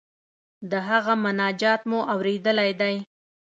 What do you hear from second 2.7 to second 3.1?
دی.